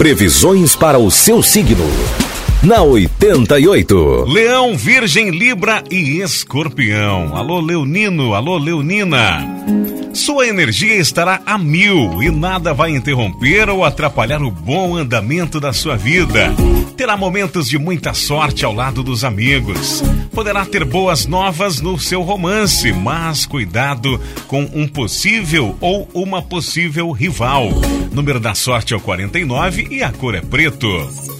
Previsões 0.00 0.74
para 0.74 0.98
o 0.98 1.10
seu 1.10 1.42
signo. 1.42 1.84
Na 2.62 2.80
88. 2.80 4.24
Leão, 4.30 4.74
Virgem, 4.74 5.28
Libra 5.28 5.84
e 5.90 6.22
Escorpião. 6.22 7.36
Alô, 7.36 7.60
Leonino, 7.60 8.32
alô, 8.32 8.56
Leonina. 8.56 9.46
Sua 10.12 10.46
energia 10.46 10.96
estará 10.96 11.40
a 11.46 11.56
mil 11.56 12.22
e 12.22 12.30
nada 12.30 12.74
vai 12.74 12.90
interromper 12.90 13.68
ou 13.68 13.84
atrapalhar 13.84 14.42
o 14.42 14.50
bom 14.50 14.96
andamento 14.96 15.60
da 15.60 15.72
sua 15.72 15.96
vida. 15.96 16.52
Terá 16.96 17.16
momentos 17.16 17.68
de 17.68 17.78
muita 17.78 18.12
sorte 18.12 18.64
ao 18.64 18.74
lado 18.74 19.02
dos 19.02 19.24
amigos. 19.24 20.02
Poderá 20.32 20.66
ter 20.66 20.84
boas 20.84 21.26
novas 21.26 21.80
no 21.80 21.98
seu 21.98 22.22
romance, 22.22 22.92
mas 22.92 23.46
cuidado 23.46 24.20
com 24.46 24.62
um 24.74 24.86
possível 24.86 25.76
ou 25.80 26.08
uma 26.12 26.42
possível 26.42 27.10
rival. 27.12 27.70
Número 28.12 28.40
da 28.40 28.54
sorte 28.54 28.92
é 28.92 28.96
o 28.96 29.00
49 29.00 29.88
e 29.90 30.02
a 30.02 30.12
cor 30.12 30.34
é 30.34 30.40
preto. 30.40 31.39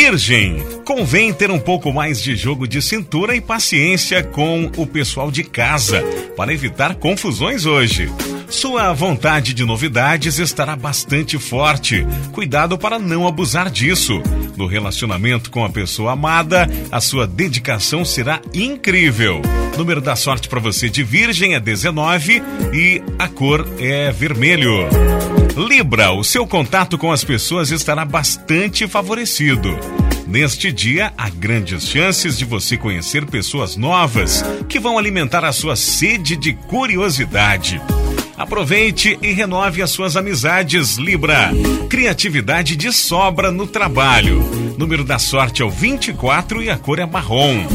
Virgem, 0.00 0.62
convém 0.84 1.32
ter 1.32 1.50
um 1.50 1.58
pouco 1.58 1.92
mais 1.92 2.22
de 2.22 2.36
jogo 2.36 2.68
de 2.68 2.80
cintura 2.80 3.34
e 3.34 3.40
paciência 3.40 4.22
com 4.22 4.70
o 4.76 4.86
pessoal 4.86 5.28
de 5.28 5.42
casa 5.42 6.04
para 6.36 6.54
evitar 6.54 6.94
confusões 6.94 7.66
hoje. 7.66 8.08
Sua 8.50 8.94
vontade 8.94 9.52
de 9.52 9.62
novidades 9.62 10.38
estará 10.38 10.74
bastante 10.74 11.38
forte. 11.38 12.06
Cuidado 12.32 12.78
para 12.78 12.98
não 12.98 13.26
abusar 13.26 13.70
disso. 13.70 14.22
No 14.56 14.66
relacionamento 14.66 15.50
com 15.50 15.64
a 15.64 15.68
pessoa 15.68 16.12
amada, 16.12 16.66
a 16.90 17.00
sua 17.00 17.26
dedicação 17.26 18.04
será 18.06 18.40
incrível. 18.54 19.42
Número 19.76 20.00
da 20.00 20.16
sorte 20.16 20.48
para 20.48 20.60
você 20.60 20.88
de 20.88 21.04
Virgem 21.04 21.54
é 21.54 21.60
19 21.60 22.42
e 22.72 23.02
a 23.18 23.28
cor 23.28 23.68
é 23.78 24.10
vermelho. 24.10 24.88
Libra, 25.54 26.12
o 26.12 26.24
seu 26.24 26.46
contato 26.46 26.96
com 26.96 27.12
as 27.12 27.22
pessoas 27.22 27.70
estará 27.70 28.04
bastante 28.04 28.88
favorecido. 28.88 29.78
Neste 30.26 30.72
dia, 30.72 31.12
há 31.16 31.28
grandes 31.28 31.84
chances 31.84 32.36
de 32.38 32.44
você 32.44 32.76
conhecer 32.76 33.26
pessoas 33.26 33.76
novas 33.76 34.42
que 34.68 34.80
vão 34.80 34.98
alimentar 34.98 35.44
a 35.44 35.52
sua 35.52 35.76
sede 35.76 36.36
de 36.36 36.54
curiosidade. 36.54 37.80
Aproveite 38.38 39.18
e 39.20 39.32
renove 39.32 39.82
as 39.82 39.90
suas 39.90 40.16
amizades, 40.16 40.96
Libra. 40.96 41.50
Criatividade 41.90 42.76
de 42.76 42.92
sobra 42.92 43.50
no 43.50 43.66
trabalho. 43.66 44.40
Número 44.78 45.02
da 45.02 45.18
sorte 45.18 45.60
é 45.60 45.64
o 45.64 45.70
24 45.70 46.62
e 46.62 46.70
a 46.70 46.78
cor 46.78 47.00
é 47.00 47.04
marrom. 47.04 47.66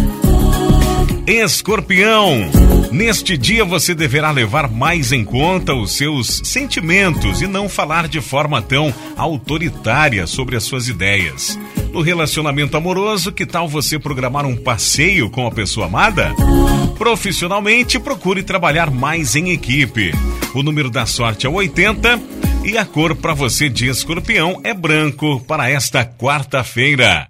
Escorpião. 1.27 2.49
Neste 2.93 3.37
dia 3.37 3.65
você 3.65 3.93
deverá 3.93 4.31
levar 4.31 4.69
mais 4.69 5.11
em 5.11 5.25
conta 5.25 5.73
os 5.73 5.97
seus 5.97 6.41
sentimentos 6.45 7.41
e 7.41 7.47
não 7.47 7.67
falar 7.67 8.07
de 8.07 8.21
forma 8.21 8.61
tão 8.61 8.93
autoritária 9.17 10.25
sobre 10.25 10.55
as 10.55 10.63
suas 10.63 10.87
ideias. 10.87 11.59
No 11.91 12.01
relacionamento 12.01 12.77
amoroso, 12.77 13.31
que 13.31 13.45
tal 13.45 13.67
você 13.67 13.99
programar 13.99 14.45
um 14.45 14.55
passeio 14.55 15.29
com 15.29 15.45
a 15.45 15.51
pessoa 15.51 15.87
amada? 15.87 16.33
Profissionalmente, 17.03 17.99
procure 17.99 18.43
trabalhar 18.43 18.89
mais 18.89 19.35
em 19.35 19.51
equipe. 19.51 20.13
O 20.55 20.63
número 20.63 20.89
da 20.89 21.05
sorte 21.05 21.45
é 21.45 21.49
80 21.49 22.17
e 22.63 22.77
a 22.77 22.85
cor 22.85 23.13
para 23.13 23.33
você 23.33 23.67
de 23.67 23.89
escorpião 23.89 24.61
é 24.63 24.73
branco 24.73 25.41
para 25.41 25.69
esta 25.69 26.05
quarta-feira. 26.05 27.27